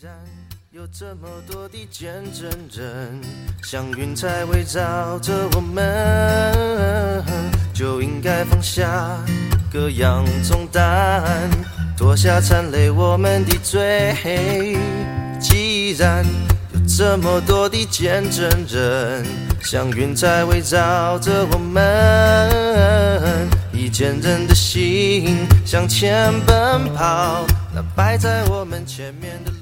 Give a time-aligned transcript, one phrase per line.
[0.00, 0.12] 然
[0.70, 3.20] 有这么多的见证人，
[3.64, 7.24] 像云彩围绕着我们，
[7.74, 9.18] 就应该放下
[9.72, 11.50] 各样重担，
[11.96, 14.14] 脱下缠累我们的罪。
[15.40, 16.24] 既然
[16.72, 19.26] 有这么多的见证人，
[19.60, 27.44] 像云彩围绕着我们，以坚韧的心向前奔跑，
[27.74, 29.57] 那摆在我们前面的。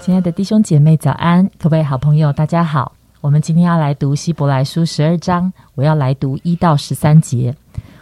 [0.00, 1.48] 亲爱的弟兄姐妹，早安！
[1.58, 2.92] 各位好朋友，大家好。
[3.20, 7.54] 我们今天要来读希伯来书十二章，我要来读一到十三节。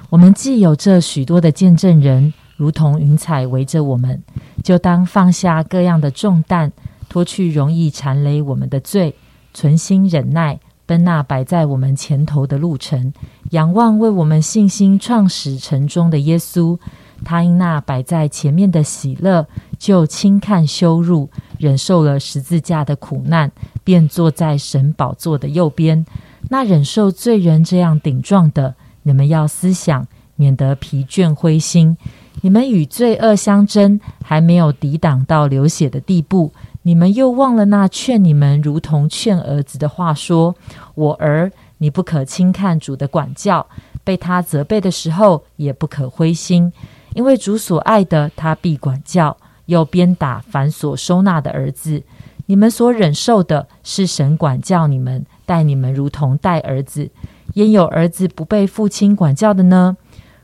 [0.08, 4.22] 我们既有这许多的见证人，如同云彩围着我们，
[4.64, 6.72] 就当放下各样的重担，
[7.08, 9.14] 脱去容易缠累我们的罪，
[9.52, 13.12] 存心忍耐，奔那摆在我们前头的路程，
[13.50, 16.78] 仰望为我们信心创始成终的耶稣。
[17.22, 19.46] 他因那摆在前面的喜乐，
[19.78, 21.28] 就轻看羞辱，
[21.60, 23.52] 忍受了十字架的苦难，
[23.84, 26.06] 便坐在神宝座的右边。
[26.48, 31.98] 那忍受罪人这样顶撞的，你们要思想，免得疲倦灰心。
[32.40, 40.56] 你们与罪恶相争，还没有抵挡到流血的地步，你们又忘了那劝你们如同劝儿子的话说
[40.96, 43.66] ：“我儿，你不可轻看主的管教，
[44.02, 46.72] 被他责备的时候，也不可灰心。”
[47.12, 49.36] 因为主所爱的，他必管教；
[49.70, 52.02] 又鞭打凡所收纳的儿子。
[52.46, 57.08] 你们所忍受的，是神管教你们，待你们如同待儿子。
[57.54, 59.96] 焉有儿子不被父亲管教的呢？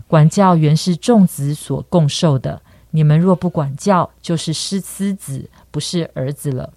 [0.06, 2.62] 管教原是众子所共受的。
[2.92, 6.72] 你们若不管教，就是失私子，不是儿子了。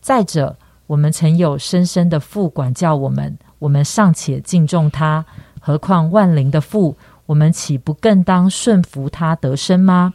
[0.00, 5.24] 再者，我们曾有深深的父管教我们，我们尚且敬重他，
[5.60, 6.96] 何况万灵的父？
[7.26, 10.14] 我们岂不更当顺服他得生吗？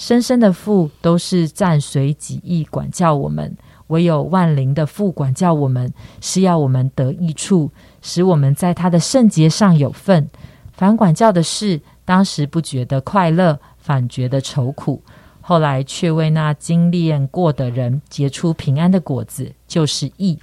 [0.00, 3.54] 深深的父都是暂随己意管教我们，
[3.88, 7.70] 唯有万灵的父管教我们，是要我们得益处，
[8.00, 10.26] 使我们在他的圣洁上有份。
[10.72, 15.02] 反管教的事，当时不觉得快乐，反觉得愁苦；
[15.42, 20.38] 后来却为那经历过的人结出平安的果子，就是义。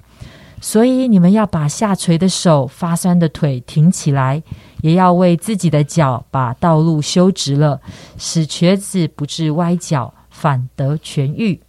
[0.61, 4.43] 所以你们要把下垂的手、发酸的腿挺起来，
[4.81, 7.81] 也要为自己的脚把道路修直了，
[8.17, 11.59] 使瘸子不致歪脚，反得痊愈。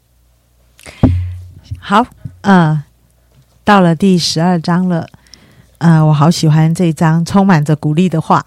[1.78, 2.06] 好，
[2.42, 2.84] 呃，
[3.64, 5.08] 到了第十二章了，
[5.78, 8.44] 呃，我好喜欢这一章，充满着鼓励的话。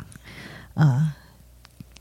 [0.73, 1.13] 呃，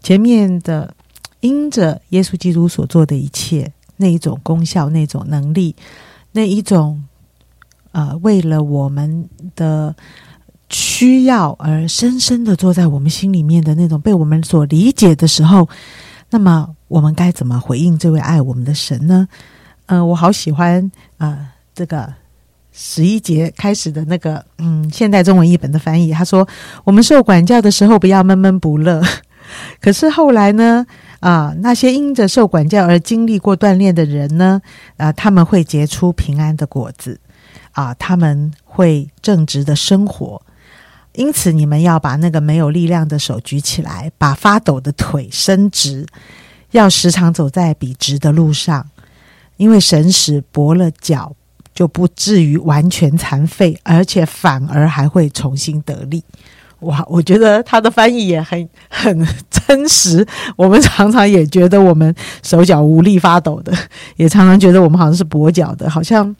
[0.02, 0.94] 前面的
[1.40, 5.74] 因着耶稣基督所做的一切，那一种功效、那种能力、
[6.32, 7.04] 那一种。
[7.92, 9.92] 呃，为了我们的
[11.00, 15.66] 需要而深深的坐在我们心里面的那种被我们所理解的时候，
[16.28, 19.26] 那么我们该怎么回应这位爱我们的神呢？
[19.86, 22.12] 呃，我好喜欢啊，这个
[22.70, 26.46] 十一节开始的那个嗯，现代中文译本的翻译，他说
[26.84, 29.00] ：“我们受管教的时候，不要闷闷不乐。
[29.80, 30.84] 可是后来呢，
[31.20, 34.60] 啊，那些因着受管教而经历过锻炼的人呢，
[34.98, 37.18] 啊，他们会结出平安的果子。”
[37.72, 40.42] 啊，他们会正直的生活，
[41.14, 46.06] 因此你们要把那个没有力量的手举起来，把发抖的腿伸直，
[46.70, 48.88] 要时常走在笔直的路上，
[49.56, 51.34] 因为神使跛了脚，
[51.74, 56.22] 就不至于完全残废，而且反而还会重新得力。
[56.80, 60.26] 哇，我觉得他的翻译也很 很真实。
[60.56, 63.72] 我们常常也觉得我们手脚无力发抖的，
[64.16, 66.34] 也常常觉得我们好像是跛脚的，好像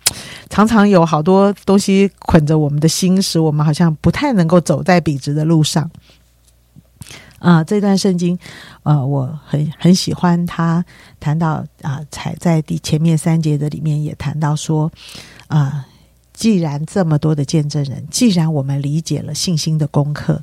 [0.49, 5.91] 常常有好多东西捆着我们的心，使我们好像不太能够走在笔直的路上。
[7.39, 8.39] 啊，这段圣经，
[8.83, 10.85] 呃，我很很喜欢他
[11.19, 14.91] 谈到啊，才在第前面三节的里面也谈到说
[15.49, 15.85] 啊。
[16.41, 20.43] 既然这么多的见证人，既然我们理解了信心的功课，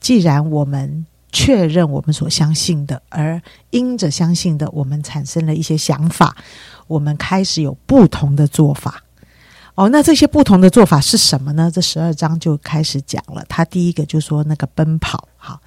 [0.00, 3.40] 既然我们确认我们所相信的，而
[3.70, 6.36] 因着相信的，我们产生了一些想法，
[6.88, 9.04] 我们开始有不同的做法。
[9.76, 11.70] 哦，那这些不同的做法是什么呢？
[11.72, 13.44] 这十二章就开始讲了。
[13.48, 15.60] 他第一个就说那个奔跑，好，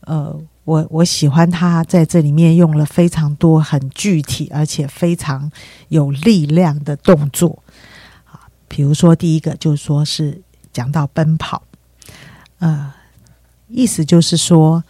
[0.00, 5.50] 呃，我我喜欢他在这里面用了非常多很具体而且非常
[5.88, 7.62] 有力量的动作。
[8.68, 10.42] 比如说，第一个就是说是
[10.72, 11.62] 讲到奔跑，
[12.58, 12.92] 呃，
[13.68, 14.82] 意思就是说，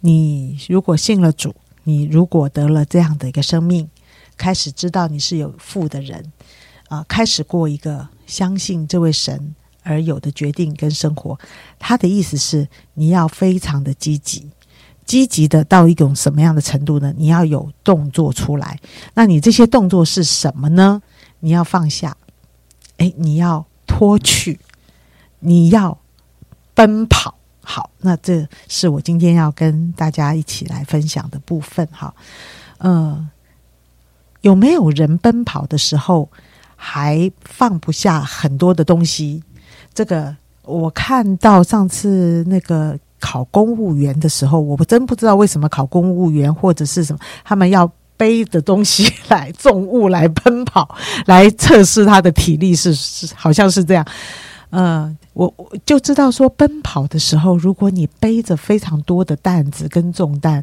[0.00, 3.88] 你如果信了主，你如果得了这样的一个生命，
[4.36, 6.32] 开始知道你是有父的人，
[6.88, 11.38] 啊，开始过一个相信这位神而有的决定跟生活。
[11.78, 14.50] 他的意思是，你要非常的积极，
[15.04, 17.12] 积极的到一种什么样的程度呢？
[17.16, 18.78] 你要有动作出来。
[19.14, 21.02] 那你这些动作是什么呢？
[21.40, 22.16] 你要放下，
[23.02, 24.60] 哎，你要脱去，
[25.40, 25.98] 你要
[26.72, 27.34] 奔跑。
[27.64, 31.84] 好，那这是我今天要跟大家一起来分享的部分。
[31.90, 32.14] 哈，
[32.78, 33.28] 呃，
[34.42, 36.28] 有没有人奔跑的时候
[36.76, 39.42] 还放不下很多的东西？
[39.92, 47.90] 这个我看到上次那个考公务员的时候，我真不知道为什么考公务员或者是什么，他们要
[48.22, 50.94] 背的东西来重物来奔跑，
[51.26, 54.06] 来测试他的体力，是是好像是这样。
[54.70, 60.62] 嗯，我我就知道说，奔跑的时候，如果你背着非常多的担子跟重担，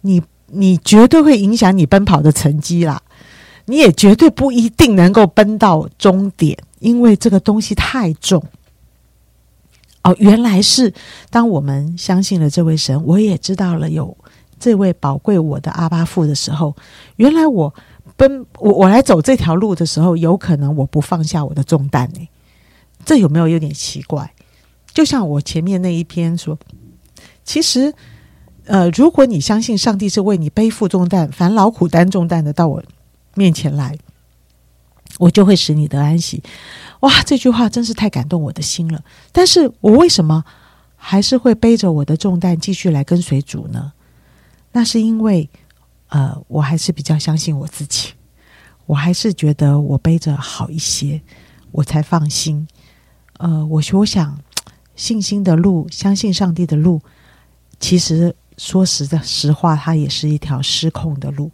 [0.00, 3.02] 你你绝对会影响你奔跑的成绩啦。
[3.66, 8.42] 你也绝对不一定能够奔到终点，因为这个东西太重。
[10.04, 10.90] 哦，原来是
[11.28, 14.16] 当我们相信了这位神，我也知道了有
[14.64, 16.74] 这位宝贵我的阿巴父的时候，
[17.16, 17.74] 原来我
[18.16, 22.26] 奔我我来走这条路的时候，有可能我不放下我的重担呢。
[23.04, 24.32] 这有没有有点奇怪？
[24.94, 26.58] 就像我前面那一篇说，
[27.44, 27.92] 其实，
[28.64, 32.82] 呃，如果你相信上帝是为你背负重担，凡劳苦担重担的到我
[33.34, 33.98] 面前来，
[35.18, 36.42] 我就会使你得安息。
[37.00, 39.04] 哇，这句话真是太感动我的心了。
[39.30, 40.42] 但是我为什么
[40.96, 43.92] 还是会背着我的重担继续来跟随主呢？
[44.76, 45.48] 那是因为，
[46.08, 48.12] 呃，我还是比较相信我自己，
[48.86, 51.22] 我还是觉得我背着好一些，
[51.70, 52.66] 我才放心。
[53.38, 54.36] 呃，我我想，
[54.96, 57.00] 信心的路，相信上帝的路，
[57.78, 61.52] 其实说实的实话，它也是一条失控的路。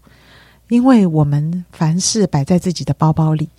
[0.69, 3.51] 因为我们凡事摆在自己的包包里，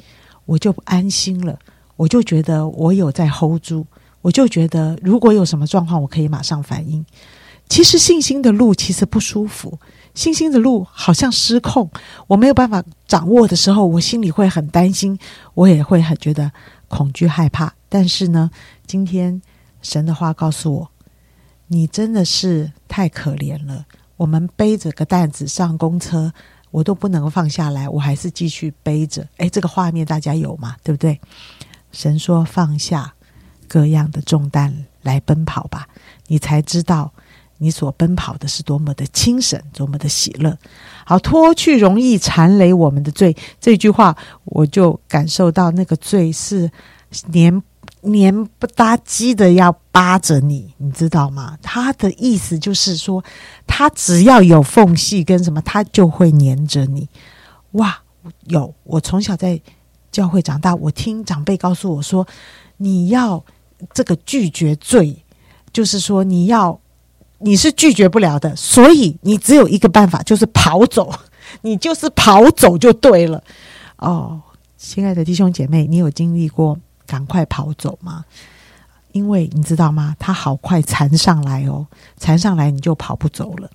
[0.45, 1.59] 我就不安心了，
[1.97, 3.85] 我就觉得我有在 hold 住，
[4.21, 7.05] 我就觉得如果有什么状况，我可以马上反应。
[7.71, 9.79] 其实信心的路其实不舒服，
[10.13, 11.89] 信心的路好像失控，
[12.27, 15.17] 我没有办法掌握的时候，我心里会很担心，
[15.53, 16.51] 我也会很觉得
[16.89, 17.73] 恐惧害怕。
[17.87, 18.51] 但是呢，
[18.85, 19.41] 今天
[19.81, 20.91] 神的话告诉我，
[21.67, 23.85] 你真的是太可怜了。
[24.17, 26.33] 我们背着个担子上公车，
[26.71, 29.25] 我都不能放下来，我还是继续背着。
[29.37, 30.75] 哎，这个画面大家有吗？
[30.83, 31.21] 对不对？
[31.93, 33.13] 神说放下
[33.69, 35.87] 各样的重担来奔跑吧，
[36.27, 37.13] 你才知道
[37.61, 40.57] 你所奔跑的是多么的轻省，多么的喜乐。
[41.05, 46.69] 好，脱去容易缠累我们的罪，这句话我就感受到那个罪是
[47.27, 47.61] 黏。
[48.03, 51.55] 黏不搭叽的要扒着你，你知道吗？
[51.61, 53.23] 他的意思就是说，
[53.67, 57.07] 他只要有缝隙跟什么，他就会黏着你。
[57.73, 58.01] 哇，
[58.45, 59.61] 有我从小在
[60.11, 62.27] 教会长大，我听长辈告诉我说，
[62.77, 63.43] 你要
[63.93, 65.23] 这个拒绝罪，
[65.71, 66.79] 就是说你要
[67.41, 71.13] 你是拒绝不了的，所以你只有一个办法，就是跑走，
[71.61, 73.43] 你就是跑走就对了。
[73.97, 74.41] 哦，
[74.77, 76.77] 亲爱的弟兄姐妹，你有经历过？
[77.07, 78.23] 赶快跑走吗！
[79.11, 80.15] 因为你知道吗？
[80.17, 81.85] 他好快缠上来哦，
[82.17, 83.69] 缠上来你就跑不走了。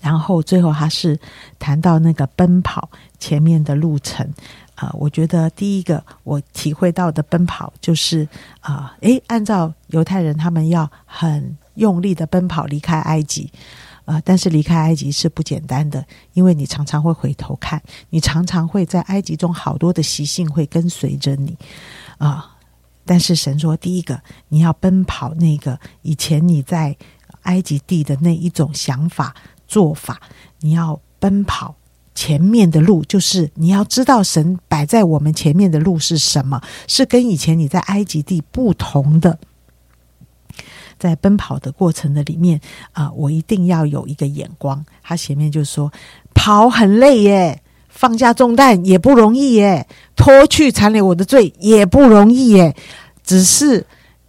[0.00, 1.18] 然后最后他是
[1.58, 4.24] 谈到那个奔跑前面的路程
[4.76, 8.28] 啊，我觉得第一个我体会到的奔跑就是
[8.60, 13.50] 啊，诶，按照犹太人他们要很用力的奔跑离开埃及。
[14.06, 14.20] 啊！
[14.22, 16.04] 但是离开埃及是不简单的，
[16.34, 21.56] 因为你常常会回头看，你常常会在埃及中好多的习性会跟随着你
[22.18, 22.54] 啊！
[23.06, 26.94] 但是神说，第一个你要奔跑那个以前你在
[27.44, 29.34] 埃及地的那一种想法
[29.66, 30.20] 做法，
[30.60, 31.74] 你要奔跑
[32.14, 39.38] 前面的路，就是你要知道神摆在我们前面的路是什么，是跟以前你在埃及地不同的。
[40.98, 42.60] 在奔跑的过程的里面
[42.92, 44.84] 啊，我一定要有一个眼光。
[45.02, 45.92] 他前面就说，
[46.34, 49.86] 跑很累耶，放下重担也不容易耶，
[50.16, 52.74] 脱去残留我的罪也不容易耶。
[53.22, 53.86] 只是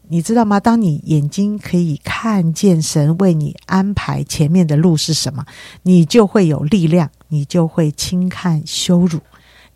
[0.08, 0.60] 你知道吗？
[0.60, 5.44] 当你眼睛可以看见神为你安排前面的路是什么，
[5.84, 9.20] 你就会有力量，你就会轻看羞辱。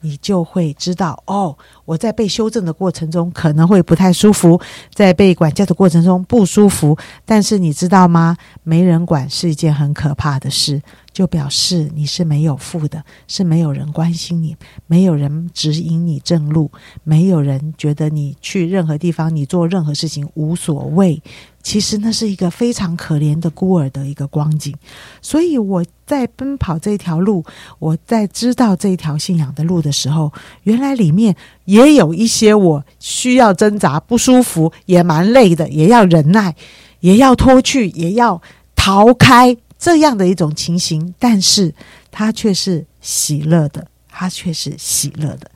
[0.01, 4.59] 你就会知道哦，我在被修正的过程中可能会不太舒服，
[4.93, 6.97] 在被管教的过程中不舒服。
[7.25, 8.37] 但是你知道吗？
[8.63, 14.55] 没人管是一件很可怕的事，就表示你是没有父的，是没有人关心你，
[14.87, 16.71] 没有人指引你正路，
[17.03, 21.21] 没有人觉得你去任何地方，你做任何事情无所谓。
[21.69, 24.73] 其实那是一个非常可怜的孤儿的一个光景，
[25.21, 27.45] 所以我在奔跑这条路，
[27.77, 30.33] 我在知道这条信仰的路的时候，
[30.63, 31.35] 原来里面
[31.65, 36.55] 也有一些我需要挣扎、不舒服，也蛮累的，也要忍耐，
[37.01, 38.41] 也要脱去，也要
[38.75, 41.71] 逃开这样的一种情形，但是
[42.09, 45.51] 他却是喜乐的，他却是喜乐的。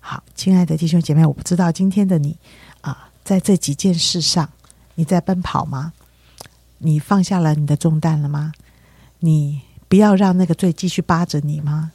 [0.00, 2.36] 好，亲爱的弟兄姐妹，我不知道今天的你
[2.80, 4.50] 啊，在这几件事上，
[4.94, 5.92] 你在奔跑吗？
[6.78, 8.52] 你放下了你的重担了吗？
[9.20, 11.92] 你不要让那个罪继续扒着你吗？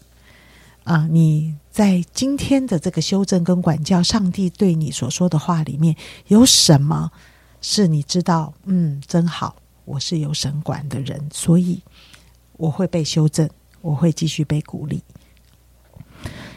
[0.85, 5.93] 啊，你在今天的这个修正跟管教，上帝对你所说的话里面，
[6.27, 7.11] 有什么
[7.59, 8.53] 是你知道？
[8.63, 11.81] 嗯，真好，我是有神管的人，所以
[12.53, 13.49] 我会被修正，
[13.81, 15.03] 我会继续被鼓励。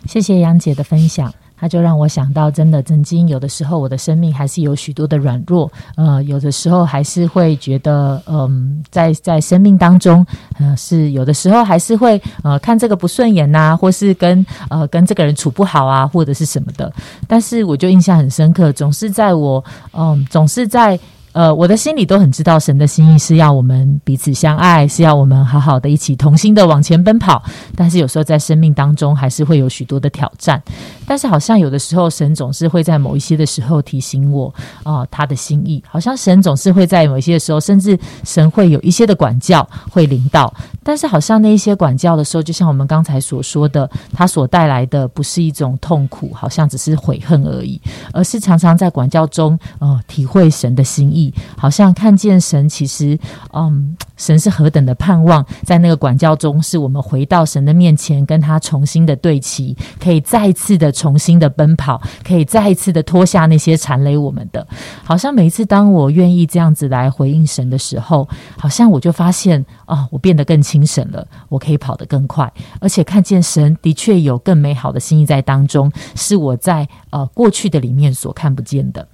[0.06, 1.35] 谢谢杨姐的分享。
[1.61, 10.26] 他就让我想到，真的，曾经有的时候，我的生命还是有许多的软弱，呃，有的时候还是会觉得，嗯，在在生命当中，
[10.59, 16.90] 呃，是有的时候还是会，呃，看这个不顺眼呐，或是跟呃跟这个人处不好啊，或者是什么的。
[17.29, 19.62] 但是我就印象很深刻，总是在我，
[19.93, 20.99] 嗯，总是在。
[21.33, 27.43] 呃，我的心里都很知道，神的心意是要我们彼此相爱，是要我们好好的一起同心的往前奔跑。
[27.77, 30.61] 但是有时候在生命当中，还是会有许多的挑战。
[31.07, 35.83] 但是好像有的时候，神总是会在某一些的时候提醒我，啊，他的心意。
[35.87, 40.53] 好像神总是会在某一些的时候，甚至神会有一些的管教会领导。
[40.83, 47.81] 但是好像那一些管教的时候，就像我们刚才所说的，他所带来的不是一种痛苦，好像只是悔恨而已，
[48.13, 51.20] 而是常常在管教中，呃，体会神的心意。
[51.57, 53.19] 好像看见神，其实，
[53.53, 64.67] 嗯，神是何等的盼望，在那个管教中，是我们回到神的面前，跟他重新的对齐，可以再一次的重新的奔跑，可以再一次的脱下那些缠累我们的。
[65.03, 79.07] 好像每一次当我愿意这样子来回应神的时候，好像我就发现，啊，我变得更轻省了，我可以跑得更快，而且看见神的确有更美好的心意在当中，是我在呃过去的里面所看不见的。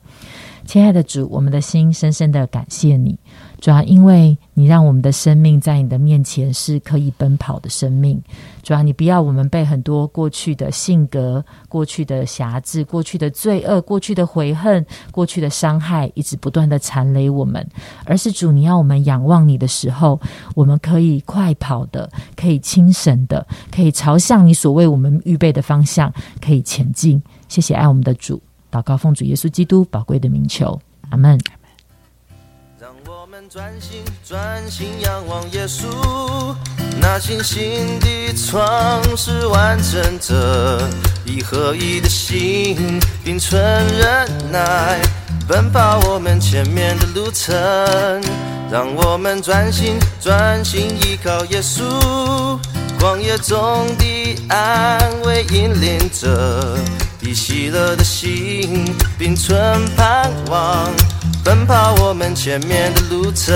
[0.66, 3.16] 亲爱的主，我们的心深深的感谢你，
[3.60, 8.20] 主要因为你让我们的生命在你的面前是可以奔跑的生命。
[8.64, 17.64] 主要你不要我们被很多过去的性格、过去的瑕疵、过去的罪恶、过去的悔恨、过去的伤害，一直不断的缠累我们，
[18.04, 20.20] 而是主，你要我们仰望你的时候，
[20.56, 27.22] 我们可以快跑的，可以轻省的，可以朝向你所为我们预备的方向，可以前进。
[27.48, 28.42] 谢谢爱我们的主。
[28.76, 30.78] 祷告奉主耶稣基督宝贵的名求，
[31.08, 31.40] 阿门。
[32.78, 35.86] 让我们专心专心仰望耶稣，
[37.00, 40.86] 那信心的创始完成者，
[41.24, 43.58] 以合一的心，并存
[43.96, 45.00] 忍耐，
[45.48, 47.54] 奔跑我们前面的路程。
[48.70, 51.80] 让我们专心专心依靠耶稣，
[52.98, 56.76] 旷野中的安慰引领者。
[57.26, 60.88] 以喜乐的心，并存盼望，
[61.42, 63.52] 奔跑我们前面的路程。